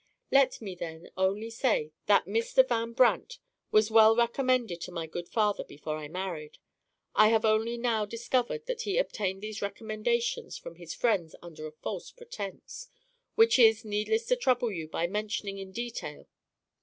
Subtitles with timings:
[0.31, 2.67] "Let me, then, only say that Mr.
[2.67, 3.37] Van Brandt
[3.69, 6.57] was well recommended to my good father before I married.
[7.13, 11.71] I have only now discovered that he obtained these recommendations from his friends under a
[11.71, 12.89] false pretense,
[13.35, 16.25] which it is needless to trouble you by mentioning in detail.